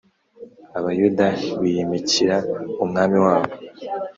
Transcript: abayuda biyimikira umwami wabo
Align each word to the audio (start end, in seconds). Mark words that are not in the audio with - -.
abayuda 0.77 1.25
biyimikira 1.61 2.35
umwami 2.83 3.17
wabo 3.25 3.53